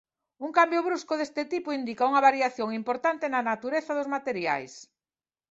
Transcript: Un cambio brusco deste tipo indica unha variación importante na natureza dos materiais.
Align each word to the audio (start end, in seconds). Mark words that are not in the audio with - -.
Un 0.45 0.51
cambio 0.57 0.83
brusco 0.87 1.13
deste 1.21 1.41
tipo 1.53 1.75
indica 1.79 2.07
unha 2.09 2.25
variación 2.29 2.69
importante 2.79 3.25
na 3.33 3.45
natureza 3.49 3.91
dos 3.97 4.11
materiais. 4.15 4.73